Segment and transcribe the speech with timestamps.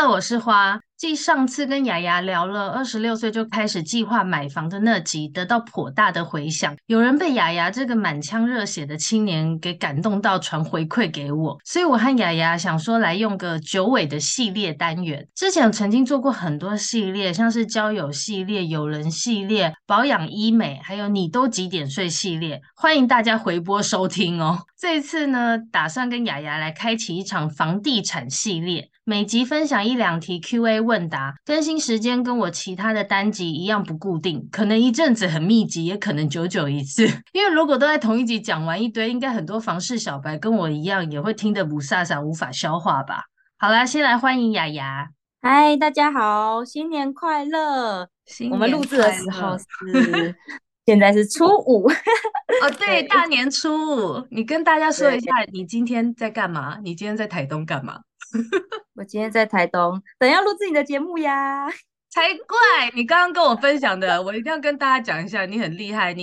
[0.00, 0.78] Hello，我是花。
[0.96, 6.76] 继上次跟雅雅聊了二十六岁就开始计划买房的那集，得到颇大的回响。
[6.86, 11.58] 有人被雅雅这个满腔热血的青年给感动到，传回馈给我。
[11.64, 15.26] 所以我和雅雅想说，来用个九尾的系列单元。
[15.34, 22.60] 之前曾经做过很多系列，像是交友系列、友人系列、保养医美，还有你都几点睡系列。
[22.76, 24.60] 欢迎大家回播收听哦。
[24.80, 28.88] 这一次呢，打算跟雅雅来开启一场房地产系列。
[29.08, 37.06] 每集分享一两题 Q&A 问答，更新时间跟我其他的单集一样不固定，可能一阵子很密集，也可能久久一次。
[37.32, 43.22] 因为如果都在同一集讲完一堆，应该很多房事小白跟我一样也会听得不飒飒，无法消化吧。
[43.56, 45.08] 好啦，先来欢迎雅雅。
[45.40, 48.10] 嗨，大家好，新年快乐！
[48.26, 48.76] 新年快乐。
[48.76, 50.36] 我们录制的时候是
[50.84, 51.88] 现在是初五
[52.60, 54.26] 哦，对，大年初五。
[54.30, 56.76] 你跟大家说一下，你今天在干嘛？
[56.84, 58.00] 你今天在台东干嘛？
[58.94, 61.68] 我今天在台东，等要录制你的节目呀，
[62.10, 62.90] 才怪！
[62.94, 66.12] 你刚刚跟我分享的，我一定要跟大家讲一下，你很厉害。
[66.12, 66.22] 你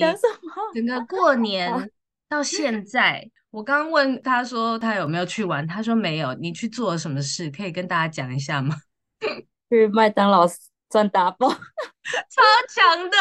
[0.74, 1.92] 整个过 年
[2.30, 6.34] 到现在，我刚刚问他说他有没有去玩，他说没有。
[6.36, 7.50] 你去做了什么事？
[7.50, 8.76] 可以跟大家讲一下吗？
[9.70, 10.48] 去麦当劳
[10.90, 13.18] 赚 double，超强的，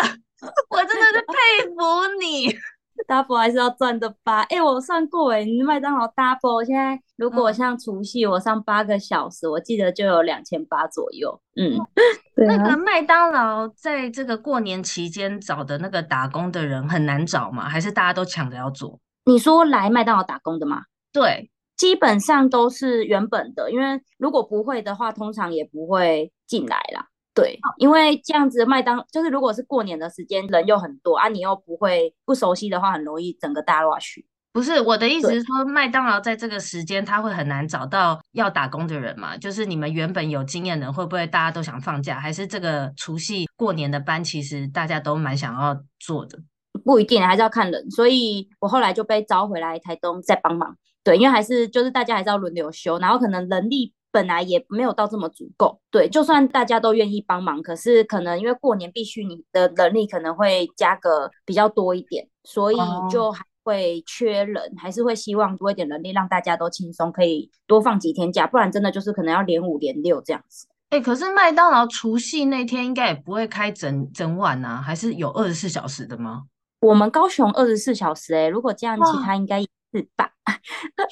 [0.69, 1.75] 我真的是佩服
[2.21, 2.55] 你。
[3.07, 4.43] Double 还是要赚的吧？
[4.43, 11.41] 哎、欸，我算过哎，你麦当劳 double 现在如果像除夕我上八个小时，嗯、我记得就有两千八左右。
[11.57, 11.79] 嗯，
[12.37, 17.69] 那个麦当劳在这个过年期间找的那个打工的人很难找吗？
[17.69, 18.99] 还是大家都抢着要做？
[19.25, 20.83] 你说来麦当劳打工的吗？
[21.13, 27.07] 对，基本上都是原本的，因为如果不会的话，通常也不会进来啦。
[27.35, 34.25] 对，因为这样子麦当就是如果是过年的时间人又很多啊，你又不会不熟悉的话，很容易整个大乱去。
[34.53, 39.37] 不是我的意思是说，麦当劳在这个时间他会很难找到要打工的人嘛？
[39.37, 42.21] 就是你们原本有经验的人会不会大家都想放假？
[42.21, 46.39] 还是这个除夕过年的班其实大家都蛮想要做的？
[46.85, 47.91] 不一定，还是要看人。
[47.91, 50.77] 所以我后来就被招回来台东再帮忙。
[51.03, 53.93] 对，因为还是就是大家还是要轮流休，然后可能人力。
[54.15, 62.77] 本来也没有到这么足够，对，就算大家都愿意帮忙，可是可能因为过年必须你的能力可能会加个比较多一点，所以
[63.11, 70.69] 就还会缺人，还是会希望多一点能力，让大家都轻松，可以多放几天假，不然真的就是可能要连五连六这样子。
[70.91, 76.45] 哎、欸，可是麦当劳除夕那天应该也不会开整整晚啊，还是有二十四小时的吗？
[76.79, 80.31] 我们高雄二十四小时、欸，哎，如果这样，其他应该也是吧。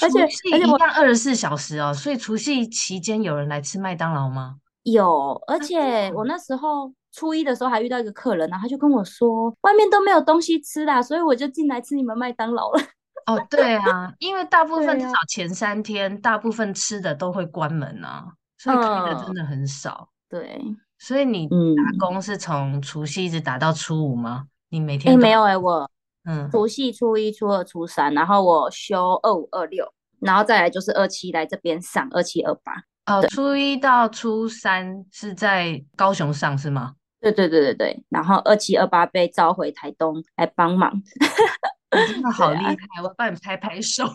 [0.01, 0.23] 而且
[0.53, 4.57] 而且我样二十四小时哦，所以除夕期间有人来吃麦当劳吗？
[4.83, 12.81] 有，而且我那时候初一的时候还遇到一个客人，然后他就跟我说，外面都没有东西吃啦，所以我就进来吃你们麦当劳了。
[13.27, 18.27] 哦，对啊，因为大部分至少前三天，大部分吃的都会关门啊，
[18.59, 20.09] 所以开的真的很少。
[20.29, 20.61] 对，
[20.99, 24.47] 所以你打工是从除夕一直打到初五吗？
[24.71, 25.15] 你每天？
[25.15, 25.89] 哎，没有哎，我。
[26.25, 32.73] 嗯，除夕、初一、初二、初三，然后我休二五、二六，然后再来就是二七来这边上二七、二八。
[33.07, 36.95] 哦，初一到初三是在高雄上是吗？
[37.21, 40.93] 对对对对对，然后二七、二八被召回台东来帮忙。
[40.95, 44.05] 你真的 好厉害，啊、我帮你拍拍手。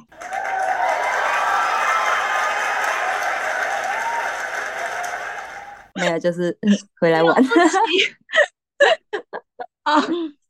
[5.96, 6.58] 没有，就是
[7.02, 7.36] 回来玩。
[9.84, 10.02] 啊。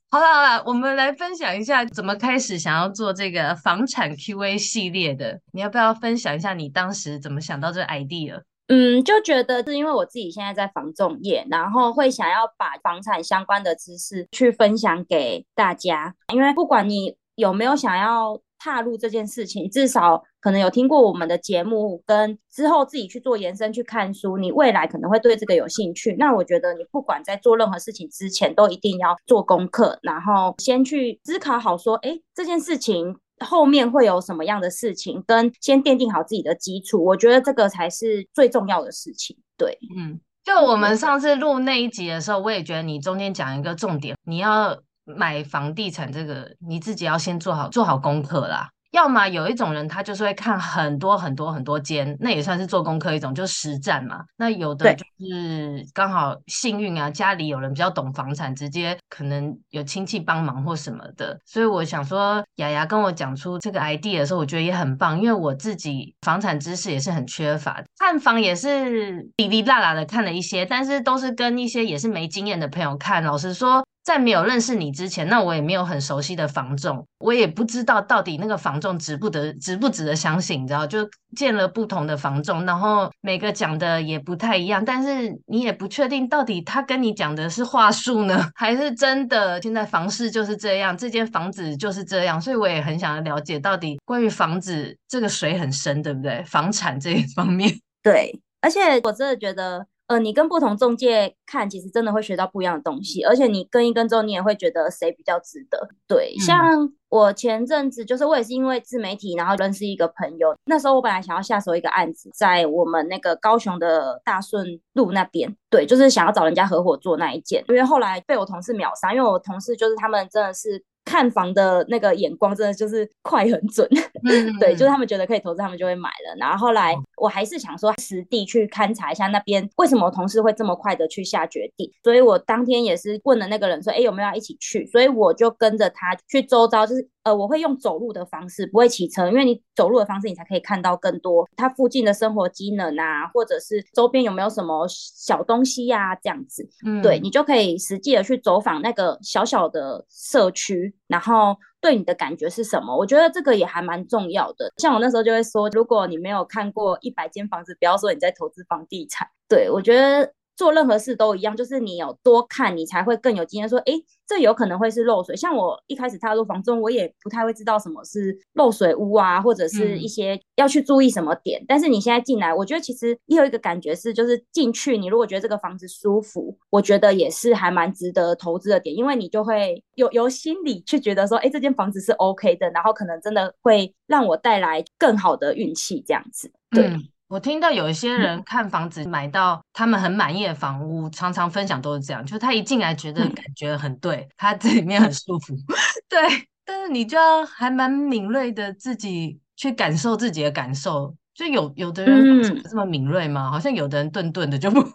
[0.09, 5.41] 好了好了，我们来分享一下怎么开始想要做这个房产 QA 系列的。
[5.51, 8.41] 你要不要分享一下你当时怎么想到这个 idea？
[8.67, 16.15] 嗯，就觉得是因为我自己现在在房仲业，然后会想要把房产相关的知识去分享给大家。
[16.33, 20.23] 因为不管你有没有想要踏入这件事情，至少。
[20.39, 26.15] 可能有听过我们的节目，跟之后自己去做延伸去看书，你未来可能会对这个有兴趣。
[26.17, 37.03] 那我觉得你不管在做任何事情之前，都一定要做功课，然后先去思考好说，哎，这件事情后面会有什么样的事情，跟先奠定好自己的基础。
[37.03, 39.35] 我觉得这个才是最重要的事情。
[39.57, 44.77] 对，嗯，就我们上次录那一集的时候，我也觉得你中间讲一个重点，你要
[45.15, 48.69] 买房地产这个，你自己要先做好做好功课啦。
[48.91, 54.23] 要么有一种人，他就是会看很多很多很多间，那也算是做功课一种，就是实战嘛。
[54.37, 61.37] 那有的就是刚好幸运啊，家里有人比较懂房产，直接可能有亲戚帮忙或什么的。
[61.45, 73.21] 所以我想说，雅雅跟我讲出这个 idea 的时候，我觉得也很棒，因为我自己房产知识也是很缺乏，看房也是哩哩啦啦的看了一些，但是都是跟一些也是没经验的朋友看。
[73.21, 73.85] 老实说。
[74.07, 80.87] 在没有认识你之前，那我也没有很熟悉的房仲，我也不知道到底那个房仲值不得值不值得相信，你知道？
[80.87, 80.99] 就
[81.35, 89.61] 见了不同的房仲，然后每个讲的也不太一样，但是你也不确定到底他跟你讲的是话术呢， 还是真的？
[89.61, 96.41] 现在房市就是这样，这间房子就是这样，所以我也很想要了解到底关于房子这个水很深，对不对？
[96.43, 97.69] 房产这一方面，
[98.01, 99.85] 对，而且我真的觉得。
[100.07, 105.89] 呃，你跟不同中介看，其实真的会学到不一样的东西，而且你跟一跟之后，你也会觉得谁比较值得。
[106.07, 110.55] 对，嗯、像我前阵子，就是我也是因为自媒体，然后认识一个朋友。
[110.65, 120.83] 那时候我本来想要下手一个案子，在我们那个高雄的大顺路那边，对，就是想要找人家合伙做那一件，因为后来被我同事秒杀，因为我同事就是他们真的是。
[121.09, 123.87] 看房的那个眼光真的就是快很准，
[124.29, 126.35] 嗯、 对，就是他们觉得可以投资，他们就会买了。
[126.37, 134.85] 然后后来我还是想说实地去勘察一下那边为什么同事会这么快的去下决定，所以我当天也是问了那个人说，哎，有没有要一起去？
[134.87, 137.09] 所以我就跟着他去周遭，就是。
[137.23, 152.93] 呃，我会用走路的方式，不会骑车，因为你走路的方式，你才可以看到更多它附近的生活机能啊，或者是周边有没有什么小东西呀、啊，这样子，嗯，对，你就可以实际的去走访那个小小的社区，然后对你的感觉是什么？
[152.97, 154.69] 我觉得这个也还蛮重要的。
[154.75, 159.25] 像我那时候就会说，如果你没有看过一百间房子，不要说你在投资房地产。
[159.47, 160.33] 对，我觉得。
[160.57, 163.69] 做任何事都一样，就是你有多看，你才会更有经验。
[163.69, 163.93] 说，哎，
[164.27, 165.35] 这有可能会是漏水。
[165.35, 171.61] 像我一开始踏入房中，我也不太会知道什么是漏水屋啊，或者是一些要去注意什么点。
[171.61, 186.87] 嗯、但是你现在进来，我觉得其实也有一个感觉是，就是进去，你如果觉得这个房子舒服，我觉得也是还蛮值得投资的点，因为你就会有由心里去觉得说，哎，这间房子是 OK 的，然后可能真的会让我带来更好的运气，这样子，对。
[186.87, 195.53] 嗯我听到有一些人看房子买到他们很满意的房屋，常常分享都是这样，就是他一进来觉得感觉很对，他这里面很舒服，
[196.07, 196.19] 对，
[196.63, 203.51] 但是你就要还蛮敏锐的自己去感受自己的感受，就有有的人这么敏锐吗？
[203.51, 204.91] 好像有的人顿顿的就不会。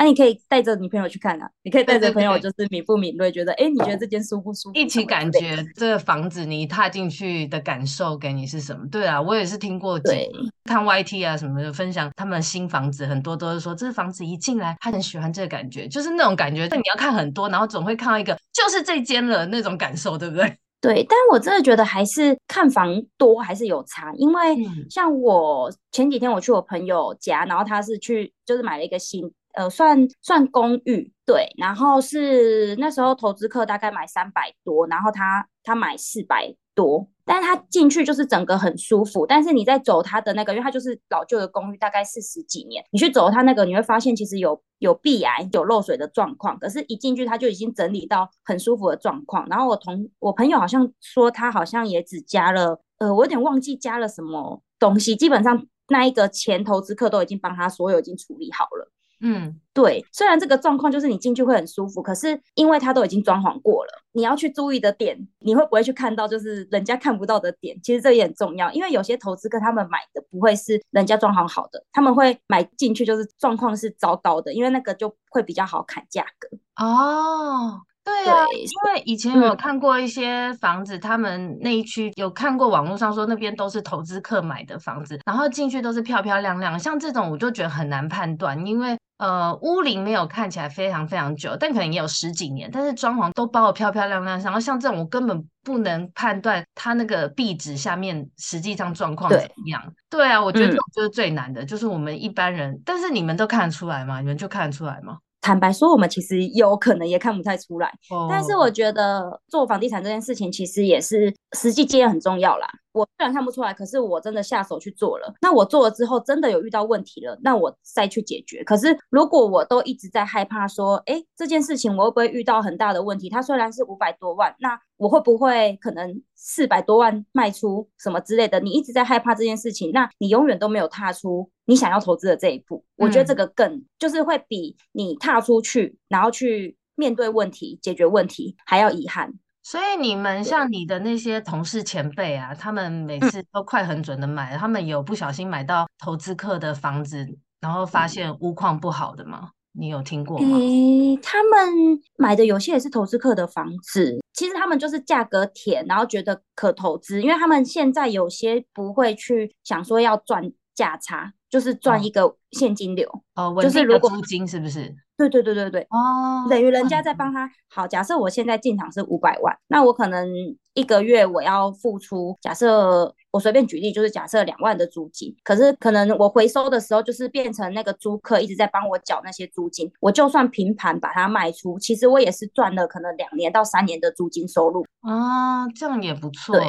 [0.00, 4.74] 那、啊、你可以带着你朋友去看啊，你可以带着朋友，就是敏不敏锐，觉得哎，你觉得这间舒不舒服？
[4.74, 8.88] 一起感觉这个房子你踏进去的感受给你是什么？
[8.90, 10.26] 对啊，我也是听过，对，
[10.64, 16.66] 看 YT 啊什么的分享，他们新房子很多都是说，这个房子一进来，他很喜欢这个感觉，就是那种感觉。
[16.66, 20.56] 但你要看很多，然后总会看到一个就是这间了那种感受，对不对？
[20.80, 24.56] 对，但我真的觉得还是看房多还是有差，因为
[24.88, 29.30] 像我前几天我去我朋友家，然后他是去就是买了一个新。
[29.54, 49.46] 呃，算算公寓，对，然后是那时候投资客大概买三百多，然后他他买四百多，但是他进去就是整个很舒服，但是你在走他的那个，因为他就是老旧的公寓，大概四十几年，你去走他那个，你会发现其实有有壁癌、有漏水的状况，可是一进去他就已经整理到很舒服的状况。
[49.48, 58.92] 然后我同我朋友好像说他好像也只加了，呃，我有点忘记加了什么东西，基本上那一个前投资客都已经帮他所有已经处理好了。
[59.20, 67.78] 嗯，对，虽然这个状况就是你进去会很舒服，可是因为它都已经装潢过了，你要去注意的点，你会不会去看到就是人家看不到的点？
[67.82, 76.48] 其实这也很重要，因为有些投资客他们买的不会是人家装潢好的，他们会买进去就是状况是糟糕的，因为那个就会比较好砍价格。
[76.82, 77.82] 哦。
[78.02, 99.82] 对啊，对，因为以前有看过一些房子，嗯、他们那一区有看过网络上说那边都是投资客买的房子，然后进去都是漂漂亮亮，像这种我就觉得很难判断，因为呃屋龄没有看起来非常非常久，但可能也有十几年，但是装潢都包的漂漂亮亮，然后像这种我根本不能判断它那个壁纸下面实际上状况怎么样。
[100.08, 104.20] 对，对啊，我觉得这种就是最难的，嗯、就是我们一般人，但是你们都看得出来吗？
[104.20, 105.18] 你们就看得出来吗？
[105.40, 108.28] 坦白说，我们其实有可能也看不太出来，oh.
[108.28, 112.68] 但是我觉得做房地产这件事情，其实也是实际经验很重要啦。
[112.92, 115.32] 我虽然看不出来，可是我真的下手去做了。
[115.40, 118.64] 那我做了之后，真的有遇到问题了，那我再去解决。
[118.64, 123.30] 可是如果我都一直在害怕说，哎，这件事情我会不会遇到很大的问题？
[123.30, 128.58] 它虽然是五百多万，那我会不会可能四百多万卖出什么之类的？
[128.58, 132.84] 你一直在害怕这件事情，那你永远都没有踏出你想要投资的这一步。
[132.96, 139.32] 我觉得这个更、嗯、就是会比你踏出去，然后去面对问题、解决问题还要遗憾。
[139.62, 147.24] 所以你们像你的那些同事前辈啊，他们每次都快很准的买，他们有不小心买到投资客的房子，
[147.60, 149.50] 然后发现屋况不好的吗？
[149.72, 150.58] 你有听过吗？
[150.58, 163.06] 诶，他们买的有些也是投资客的房子，其实他们就是价格甜，然后觉得可投资，因为他们现在有些不会去想说要赚价差，就是赚一个现金流。
[163.34, 164.94] 哦，就是如果租金是不是？
[165.18, 167.50] 对对对对对，哦，等于人家在帮他。
[167.68, 170.26] 好，假设我现在进场是五百万，那我可能
[170.72, 184.86] 一个月我要付出，假设我随便举例，就是假设两万的租金，可是可能我回收的时候就是变成那个租客一直在帮我缴那些租金，我就算平盘把它卖出，其实我也是赚了可能两年到三年的租金收入。
[185.02, 186.56] 啊，这样也不错。
[186.56, 186.64] 对。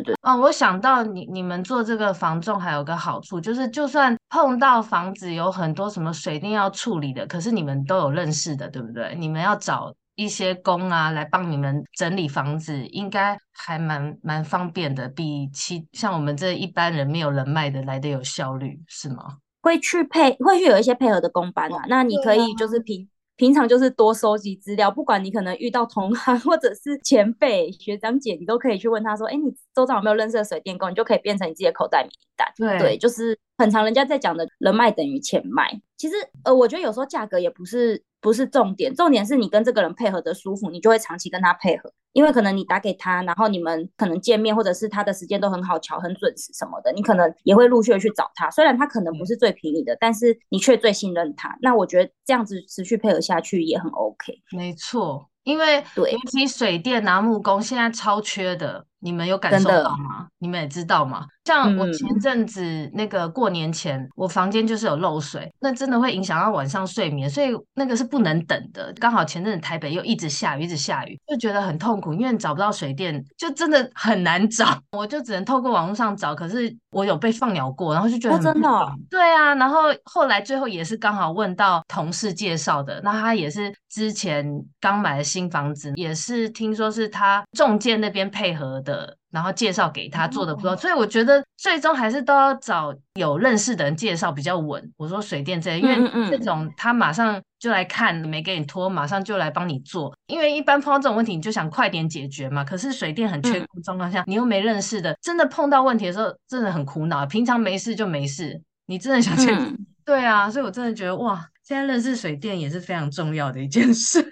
[0.00, 9.14] 对对哦，我想到你你们做这个房仲还有个好处，就是就算碰到房子有很多什么水电要处理的，可是你们都有认识的，对不对？
[9.16, 19.38] 你们要找一些工啊来帮你们整理房子，应该还蛮蛮方便的，比其像我们这一般人没有人脉的来的有效率，是吗？
[19.62, 23.08] 会去配，会去有一些配合的工班啊，哦、那你可以就是平。
[23.36, 32.48] 平常就是多收集资料，不管你可能遇到同行或者是前辈、学长姐，你都可以去问他说：“哎，你周遭有没有认识的水电工？”你就可以变成你自己的口袋名单。
[32.56, 35.70] 对，对，就是很常人家在讲的人脉等于钱脉。
[35.96, 36.14] 其实，
[36.44, 41.92] 呃，我觉得有时候价格也不是不是重点，重点是你跟这个人配合的舒服，你就会长期跟他配合。
[42.12, 48.48] 因为可能你打给他，然后你们可能见面，或者是他的时间都很好巧、很准时什么的，你可能也会陆续的去找他。
[48.52, 51.56] 虽然他可能不是最便宜的，但是你却最信任他。
[51.60, 54.32] 那我觉得这样子持续配合下去也很 OK。
[54.52, 58.86] 没错，因为尤其水电啊、木工现在超缺的。
[59.04, 60.26] 你们有感受到吗？
[60.38, 61.26] 你们也知道吗？
[61.44, 68.90] 像我前阵子那个过年前，嗯、我房间就是有漏水，那真的会影响到晚上睡眠，所以那个是不能等的。
[68.94, 74.80] 刚好前阵子台北又一直下雨，一直下雨，就觉得很痛苦，因为找不到水电，就真的很难找。
[74.96, 78.36] 我就只能透过网络上找，可是我有被放鸟过，然后就觉得。
[78.36, 78.90] 哦，真的哦？
[79.10, 84.46] 对啊，然后后来最后也是刚好问到同事介绍的，那他也是之前
[84.80, 88.93] 刚买的新房子，也是听说是他中介那边配合的。
[89.30, 94.92] 然后介绍给他做的不错，所以我觉得最终还是都要找有认识的人介绍比较稳。
[94.96, 100.16] 我说水电这些，因为这种他马上就来看，没给你拖，马上就来帮你做。
[100.28, 102.62] 因为一般碰到这种问题，你就想快点解决嘛。
[102.62, 107.26] 可是水电很缺工状况下，你又没认识的，真的碰到问题的时候，真的很苦恼。
[107.26, 109.58] 平常没事就没事，你真的想解决？
[110.04, 114.24] 对啊，所以我真的觉得哇，现在认识水电也是非常重要的一件事。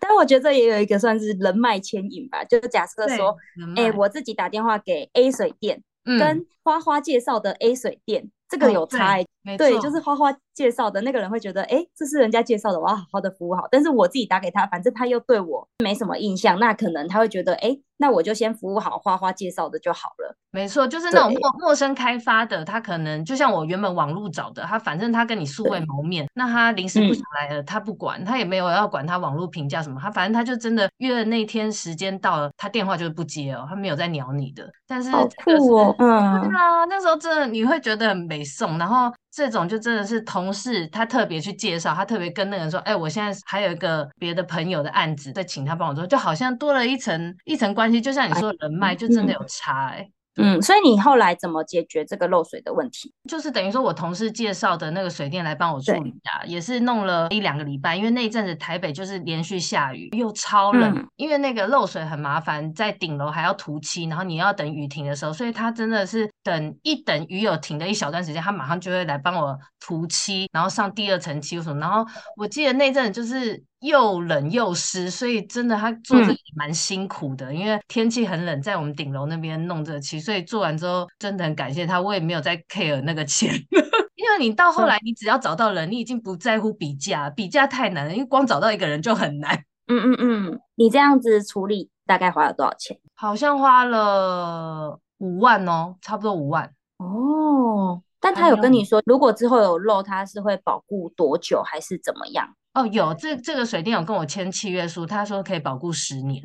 [0.00, 3.36] 但我觉得这也有一个算是人脉牵引吧，就是假设说，
[3.76, 9.26] 哎、欸，我自己打电话给 A 水电，嗯、跟花花介绍的 A 水电，这个有差异。
[9.44, 13.66] 哦、对，就是花花介绍的那个人会觉得，哎、欸，这是人家介绍的，我要好好的服务好。
[13.70, 17.82] 但是我自己打给他，反正他又对我没什么印象，那可能他会觉得，哎、欸。
[17.98, 20.36] 那我就先服务好花花介绍的就好了。
[20.50, 34.68] 没错，就是那种陌陌生开发的，他可能就像我原本网路找的，他反正他跟你素未谋面，那他临时不想来了，嗯、他不管，他也没有要管他网络评价什么，他反正他就真的约了那天时间到了，他电话就是不接哦，他没有在鸟你的。
[34.88, 47.98] 但是好酷哦， 嗯，对啊，那时候真的你会觉得很美送，然后这种就真的是同事，他特别去介绍，他特别跟那个人说，哎，我现在还有一个别的朋友的案子，再请他帮我做，就好像多了一层一层关系。
[47.98, 50.12] 就像你说的人脉，就真的有差哎、欸。
[50.36, 53.12] 嗯，所以你后来怎么解决这个漏水的问题？
[53.28, 71.78] 就是等于说我同事介绍的那个水电来帮我处理啊，也是弄了一两个礼拜，因为那一阵子台北就是连续下雨又超冷，嗯、因为那个漏水很麻烦，在顶楼还要涂漆，然后你要等雨停的时候，所以他真的是等一等雨有停的一小段时间，他马上就会来帮我涂漆，然后上第二层漆什么。
[71.78, 73.62] 然后我记得那阵就是。
[73.82, 83.52] 又冷又湿，所以真的他做这个蛮辛苦的，嗯、因为天气很冷，在我们顶楼那边弄这漆，所以做完之后真的很感谢他，我也没有再 care 那个钱，
[84.14, 89.64] 因为你到后来你只要找到人，你已经不在乎比价，比价太难了，因为光找到一个人就很难。
[89.88, 92.96] 嗯嗯嗯，你这样子处理大概花了多少钱？
[93.14, 96.72] 好像花了五万哦，差不多五万。
[96.98, 102.48] 哦，但他有跟你说，如果之后有漏，他是会保固多久，还是怎么样？
[102.74, 106.42] 哦，有这这个水电有跟我签契约书，他说可以保固十年。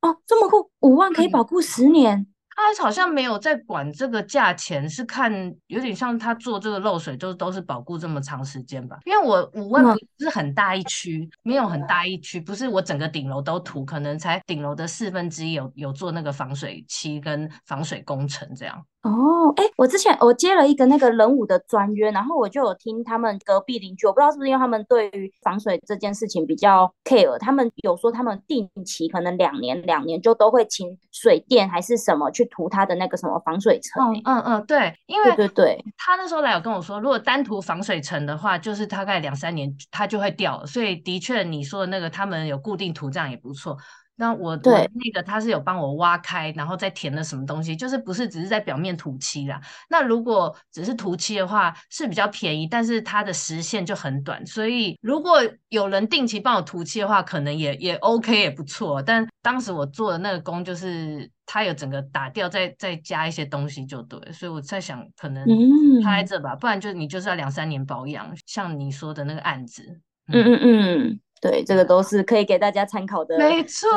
[0.00, 2.18] 哦，这么酷，五万可以保固十年。
[2.18, 2.26] 嗯
[2.62, 5.32] 他好像没有在管这个价钱，是看
[5.68, 8.98] 有点像他做这个漏水，就都是保固这么长时间吧。
[9.06, 18.84] 因为我五万不是很大一区，嗯、没有很大一区，不是我整个顶楼都涂，可能才顶楼的四分之一有有做那个防水漆跟防水工程这样。
[19.02, 34.04] 哦，哎，我之前我接了一个那个人武的专约，然后我就有听他们隔壁邻居，我不知道是不是因为他们对于防水这件事情比较 care，他们有说他们定期可能两年两年就都会请水电还是什么去涂他的那个什么防水层。
[34.04, 43.78] 嗯嗯嗯，对，因为对对对，他那时候来有跟我说，如果单涂防水层的话，就是大概两三年它就会掉了，所以的确你说的那个他们有固定涂这样也不错。
[44.20, 49.58] 那我对那个他是有帮我挖开，然后再填了什么东西，就是不是只是在表面涂漆啦。
[49.88, 54.44] 那如果只是涂漆的话，是比较便宜，但是它的时限就很短。
[54.44, 55.38] 所以如果
[55.70, 59.00] 有人定期帮我涂漆的话，可能也也 OK 也不错。
[59.00, 64.20] 但当时我做的那个工就是他有整个打掉，再再加一些东西就对。
[64.32, 65.46] 所以我在想，可能
[66.04, 68.30] 拍着吧，不然就你就是要两三年保养。
[68.44, 69.82] 像你说的那个案子，
[70.28, 71.20] 嗯嗯嗯。
[71.40, 73.38] 对，这个都是可以给大家参考的。
[73.38, 73.88] 没错，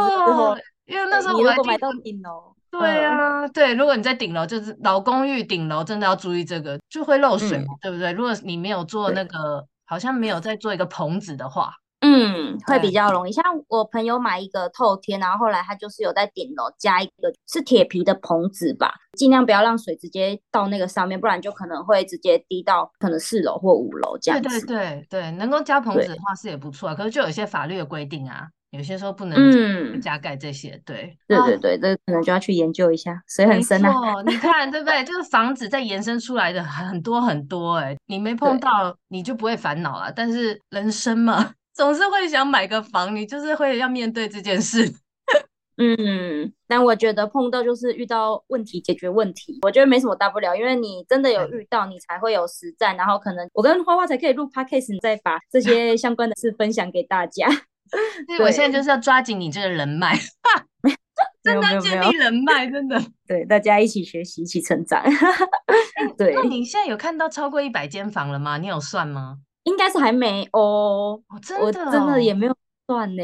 [0.86, 8.12] 因为那时候我如果买到顶楼，对啊，对，如果你在顶楼，就是老公寓顶楼，真的要注意这个，就会漏水，对不对？
[8.14, 11.74] 如果你没有做那个，好像没有在做一个棚子的话。
[12.06, 13.32] 嗯，会比较容易。
[13.32, 24.50] 像我朋友买一个透天，然后后来他就是有在顶楼加一个是铁皮的棚子吧，尽量不要让水直接到那个上面，不然就可能会直接滴到可能四楼或五楼这样子。
[24.50, 30.78] 对对对对，能够加棚子的话是也不错啊，可是就有一些法律的规定啊，有些时候不能嗯加盖这些。
[30.86, 33.92] 对对对对，这可能就要去研究一下，水很深啊。
[34.26, 35.02] 你看对不对？
[35.06, 41.54] 就是房子在延伸出来的很多很多哎、欸，你没碰到你就不会烦恼了，但是人生嘛。
[41.74, 44.94] 总是会想买个房，你就是会要面对这件事。
[45.78, 57.48] 嗯，但我觉得碰到就是遇到问题解决问题，我觉得没什么大不了，因为你真的有遇到，你才会有实战，然后可能我跟花花才可以录 podcast，你再把这些相关的事分享给大家。
[58.28, 60.16] 对，我现在就是要抓紧你这个人脉，
[61.44, 63.02] 真的建立人脉，真的。
[63.28, 65.04] 对，大家一起学习，一起成长。
[66.18, 68.60] 对，那你现在有看到超过一百间房了吗？
[68.60, 69.40] 你有算吗？
[69.64, 72.56] 应该是还没哦，哦真的哦，我真的也没有
[72.86, 73.24] 算呢，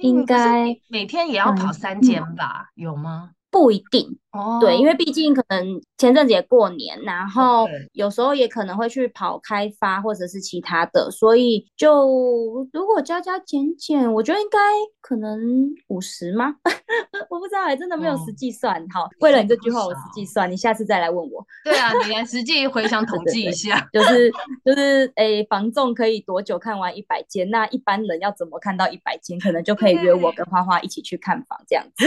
[0.00, 2.70] 应该每天也要跑三间吧？
[2.76, 3.32] 嗯，有吗？
[3.54, 4.18] 不一定。
[4.32, 14.58] 哦，对，因为毕竟可能前阵子也过年，然后有时候也可能会去跑开发或者是其他的，所以就如果加加减减，我觉得应该
[15.00, 15.38] 可能
[15.86, 16.56] 五十吗？
[17.30, 18.82] 我不知道还真的没有实际算。
[18.82, 21.46] 嗯、好，为了你这句话，我实际算，你下次再来问我。
[21.62, 24.32] 对啊，你来实际回想统计一下， 就是
[24.64, 27.48] 就是诶，房仲可以多久看完一百间？
[27.50, 29.38] 那一般人要怎么看到一百间？
[29.38, 32.04] 可能就可以约我跟花花一起去看房这样子。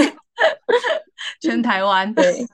[1.42, 2.14] 全台湾。
[2.14, 2.46] 对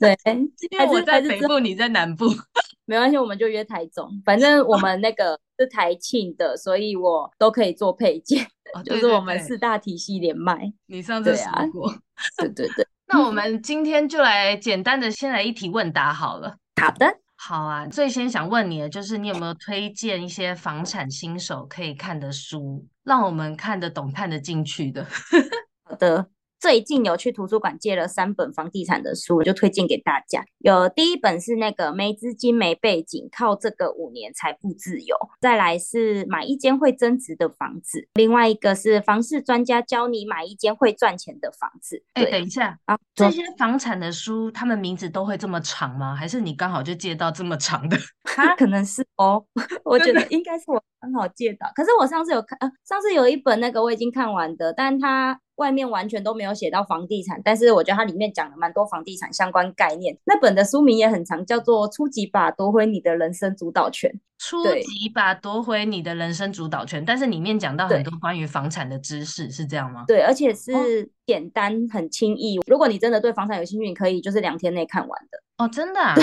[0.00, 0.16] 对，
[0.70, 2.26] 因为我在北部，你在南部，
[2.86, 4.08] 没关系，我们就约台中。
[4.24, 10.72] 反正我们那个是台庆的，所以我都可以做配件，哦、对对对，就是我们四大体系连麦。
[10.86, 11.92] 你上次说过，
[12.38, 12.86] 对对对。
[13.08, 16.56] 那我们今天就来简单的先来一题问答好了。
[16.80, 17.86] 好的，好啊。
[17.86, 25.06] 最先想问你的就是，你有没有推荐一些房产新手可以看的书，让我们看得懂、看得进去的？
[25.88, 26.28] 好的。
[26.58, 30.44] 最近有去图书馆借了三本房地产的书，我就推荐给大家。
[30.58, 35.16] 有第一本是那个没资金没背景，靠这个五年财富自由。
[35.40, 42.02] 再来是买一间会增值的房子，另外一个是房市专家教你买一间会赚钱的房子。
[42.14, 46.14] 哎、欸，等一下啊，这些房产的书，他们名字都会这么长吗？
[46.14, 47.96] 还是你刚好就借到这么长的？
[48.24, 49.44] 他可能是哦，
[49.84, 51.70] 我觉得应该是我刚好借到。
[51.74, 55.40] 可是我上次有看，呃，上次有一本那个我已经看完的，但它。
[55.56, 60.14] 外面完全都没有写到房地产，但是我觉得它里面讲了蛮多房地产相关概念。
[60.24, 64.10] 那本的书名也很长，叫做《初级把，夺回你的人生主导权》。
[64.38, 67.04] 初级吧，夺回你的人生主导权。
[67.04, 70.04] 但是里面讲到很多关于房产的知识，是这样吗？
[70.06, 72.60] 对，而且是简单、哦、很轻易。
[72.66, 75.38] 如果你真的对房产有兴趣，你可以就是两天内看完的。
[75.56, 76.14] 哦，真的啊？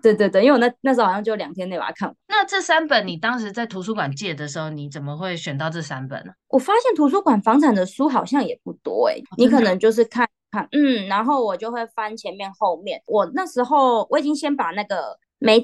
[0.00, 2.16] 对 对对，因为我那那时候好像就两天内把它看完。
[2.28, 6.32] 那这三本你当时在图书馆借的时候，你怎么会选到这三本呢？
[6.48, 13.02] 我发现图书馆房产的书好像也不多哎、欸哦，你可能就是看看，嗯，然后我就会翻前面后面。
[13.06, 15.60] 我那时候我已经先把那个没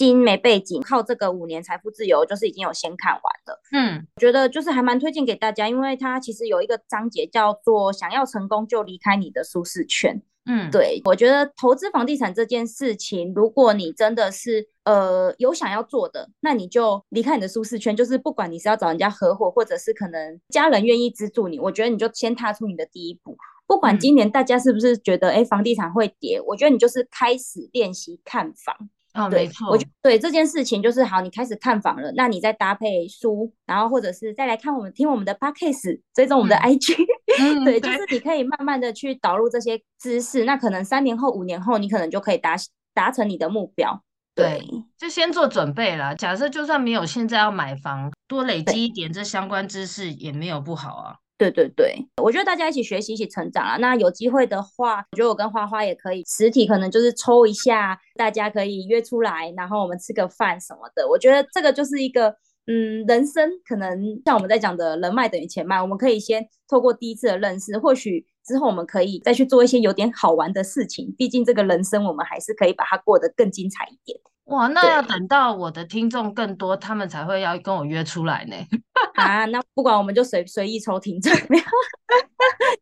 [0.00, 3.60] 资金没背景，靠这个五年财富自由，就是已经有先看完了。
[3.72, 10.22] 嗯，我觉得就是还蛮推荐给大家，因为它其实有一个章节叫做“想要成功就离开你的舒适圈”。
[10.48, 23.36] 嗯，对，我觉得投资房地产这件事情，如果你真的是呃有想要做的，那你就离开你的舒适圈，就是不管你是要找人家合伙，或者是可能家人愿意资助你，我觉得你就先踏出你的第一步。
[23.66, 28.88] 不管今年大家是不是觉得哎、嗯、房地产会跌，我觉得你就是开始练习看房。
[29.14, 36.94] 哦，没错，我觉得对这件事情就是好，你开始看房了，那你再搭配书，然后或者是再来看我们听我们的 podcast，追踪我们的 IG，、
[37.40, 42.54] 嗯、对，就是你可以慢慢的去导入这些知识，那可能三年后、五年后，你可能就可以达
[42.94, 44.02] 达成你的目标。
[44.34, 46.14] 对，对就先做准备啦。
[46.14, 51.16] 假设就算没有现在要买房，多累积一点这相关知识也没有不好啊。
[51.40, 53.78] 对对对，我觉得大家一起学习，一起成长啊。
[53.78, 61.08] 那有机会的话，我觉得我跟花花也可以实体，可能就是抽一下，大家可以约出来，然后我们吃个饭什么的。
[61.08, 62.28] 我觉得这个就是一个
[62.66, 71.10] 嗯，人生可能像我们在讲的人脉等于钱脉，我们可以先透过第一次的认识，或许之后我们可以再去做一些有点好玩的事情。
[71.16, 74.20] 毕竟这个人生，我们还是可以把它过得更精彩一点。
[74.50, 78.56] 哇，那要等到我的听众更多，他们才会要跟我约出来呢。
[79.14, 81.32] 啊，那不管我们就随随意抽听众，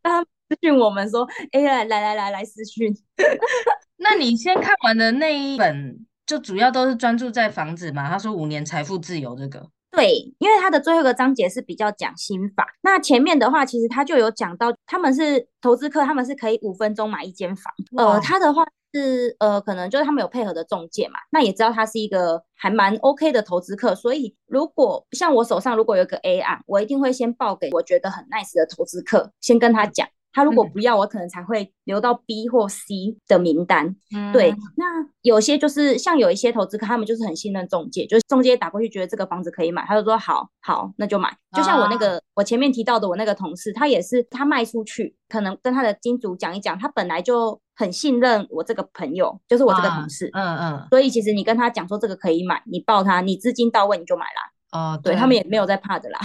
[0.01, 2.91] 让他们私讯我们说，哎呀，来来来来私讯。
[3.97, 8.09] 那你先看完的那一本，就主要都是专注在房子嘛？
[8.09, 9.69] 他说五年财富自由这个。
[9.91, 12.65] 对，因为他的最后一个章节是比较讲心法。
[12.81, 17.71] 那前面的话，其实他就有讲到，他们是投资客，他们是可以五分钟买一间房。
[17.95, 18.65] 呃，他的话。
[18.93, 30.07] 是呃，可能就是他们有配合的中介嘛，那也知道他是一个还蛮 OK 的投资客，所以如果像我手上如果有一个 A 案，我一定会先报给我觉得很 nice 的投资客，先跟他讲。
[30.31, 33.95] 他如果不要，我可能才会留到 B 或 C 的名单。
[34.15, 34.53] 嗯，对。
[34.77, 34.85] 那
[35.23, 41.35] 有些就是像有一些投资客，他们就是很信任中介，就是中介打过去觉得这个房子可以买，他就说好，好，那就买。
[41.57, 50.29] 就像我那个、啊、我前面提到的我那个同事，他也是他卖出去，可能跟他的金主讲一讲，他本来就很信任我这个朋友，就是我这个同事。
[50.33, 50.87] 嗯嗯。
[50.89, 54.51] 所以其实你跟他讲说这个可以买，你报他，你资金到位你就买啦。
[54.71, 56.19] 哦，对，对他们也没有在怕的啦。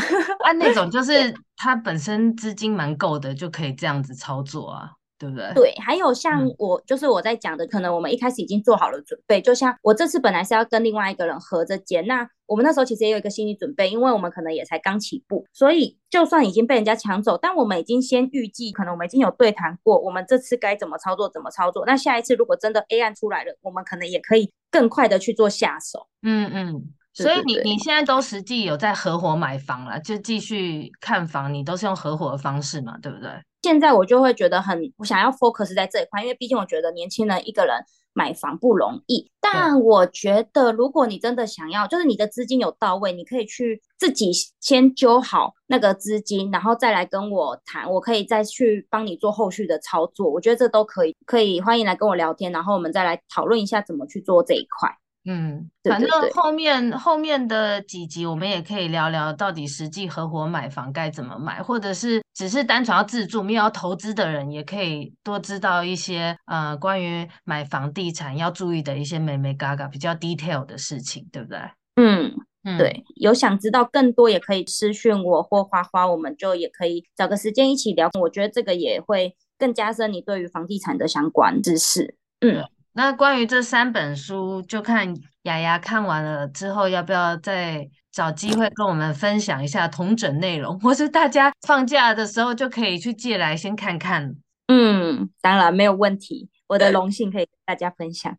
[0.44, 5.52] 按、啊、那种就 是他本身资金蛮够的，就可以这样子操作啊，对不对？
[5.54, 9.40] 对，还有像我，嗯、就是我在讲的，可能我们一开始已经做好了准备。
[9.40, 21.84] 就像我这次本来是要跟另外一个人合着接，那我们那时候其实也有一个心理准备，因为我们可能也才刚起步，所以就算已经被人家抢走，但我们已经先预计，可能我们已经有对谈过，我们这次该怎么操作，怎么操作。
[21.86, 26.06] 那下一次如果真的 A 案出来了，我们可能也可以更快的去做下手。
[26.22, 26.92] 嗯嗯。
[27.16, 33.30] 所以你你现在都实际有在合伙买房了，就继续看房，你都是用合伙的方式嘛，对不对？
[33.64, 37.74] 现在我就会觉得很，我想要 focus 在这一块，因为毕竟我觉得年轻人一个人
[38.12, 39.30] 买房不容易。
[39.40, 50.30] 但我觉得如果你真的想要，就是你的资金有到位，你可以去自己先揪好那个资金，然后再来跟我谈，我可以再去帮你做后续的操作。
[50.30, 54.94] 我觉得这都可以，可以欢迎来跟我聊天，然后我们再来讨论一下怎么去做这一块。
[55.26, 71.58] 嗯，反正后面后面的几集我们也可以聊聊，到底实际合伙买房该怎么买，或者是只是单纯要自住没有要投资的人，也可以多知道一些呃关于买房地产要注意的一些眉眉嘎嘎比较 detail 的事情，对不对？
[71.96, 72.30] 嗯
[72.64, 78.10] 嗯，对，有想知道更多也可以私讯我或花花，我们就也可以找个时间一起聊。
[78.20, 82.16] 我觉得这个也会更加深你对于房地产的相关知识。
[82.40, 82.62] 嗯。
[82.94, 94.36] 那关于这三本书，就看雅雅看完了之后，要不要再找机会跟我们分享一下同整内容， 或是大家放假的时候就可以去借来先看看。
[94.68, 98.34] 嗯，当然没有问题，我的荣幸可以跟大家分享。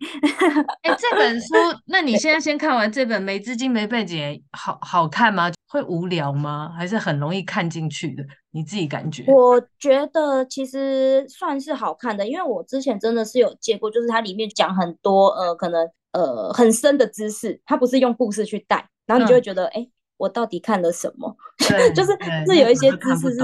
[0.82, 1.54] 哎、欸，这本书，
[1.88, 5.52] 那你现在先看完这本没资金没背景，好好看吗？
[5.68, 6.72] 会无聊吗？
[6.78, 8.24] 还是很容易看进去的？
[8.52, 9.26] 你自己感觉？
[9.28, 21.36] 我觉得其实算是好看的，因为我之前真的是有借过，就是它里面讲很多呃，可能呃很深的知识，它不是用故事去带，然后你就会觉得，哎、嗯欸，我到底看了什么？
[21.94, 23.38] 就是是有一些知识是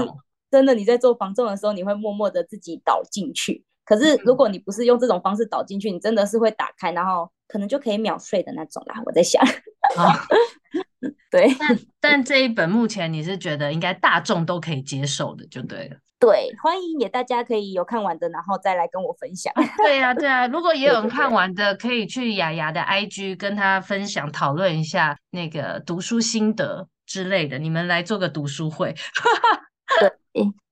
[0.50, 3.64] 真的，你在做房仲的时候，你会默默的自己导进去。
[3.92, 8.94] 可是如果你不是用这种方式导进去，你真的是会打开，然后可能就可以秒睡的那种啦。
[9.04, 9.44] 我在想。
[11.30, 15.96] 对，但但这一本目前你是觉得应该大众都可以接受的，就对了。
[16.18, 19.52] 对，欢迎也大家可以有看完的，然后再来跟我分享。
[19.76, 27.58] 对呀、啊，对啊，如果也有人看完的，可以去雅雅的 IG 跟他分享，讨论一下那个读书心得之类的。
[27.58, 28.94] 你们来做个读书会。
[30.00, 30.10] 对，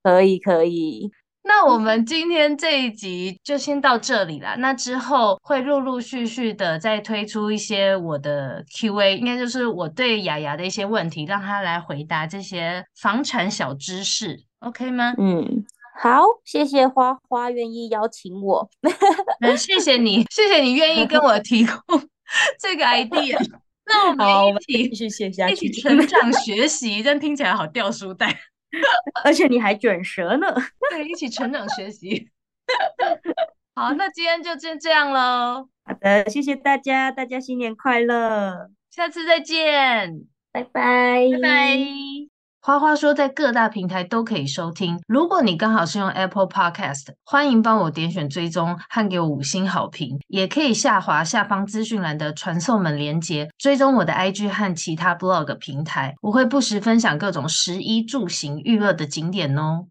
[0.01, 1.11] 可以，可以。
[1.43, 4.55] 那我们今天这一集就先到这里啦。
[4.59, 15.13] 那之后会陆陆续续的再推出一些我的 Q&A，应该就是我对雅雅的一些问题，让她来回答这些房产小知识，OK 吗？
[15.17, 15.65] 嗯，
[15.99, 18.69] 好，谢谢花花愿意邀请我。
[19.41, 21.75] 嗯，谢谢你，谢谢你愿意跟我提供
[22.61, 23.37] 这个 idea。
[23.87, 28.39] 那我们一起继续写一起成长学习，这样听起来好掉书袋。
[29.23, 30.47] 而且你还卷舌呢，
[30.89, 32.29] 对，一起成长学习。
[33.75, 35.67] 好，那今天就先这样喽。
[35.83, 42.30] 好的，谢谢大家，大家新年快乐，下次再见，拜拜，拜拜。
[42.63, 44.99] 花花说，在各大平台都可以收听。
[45.07, 50.19] 如果你刚好是用 Apple Podcast，欢迎帮我点选追踪和给我五星好评。
[50.27, 56.13] 也可以下滑下方资讯栏的传送门连接，追踪我的 IG 和其他 Blog 平台。
[56.21, 59.87] 我会不时分享各种食衣住行娱乐的景点哦。